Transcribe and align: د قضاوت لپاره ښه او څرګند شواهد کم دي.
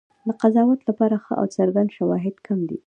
د 0.27 0.29
قضاوت 0.41 0.79
لپاره 0.89 1.15
ښه 1.23 1.33
او 1.41 1.45
څرګند 1.55 1.89
شواهد 1.97 2.35
کم 2.45 2.59
دي. 2.69 2.77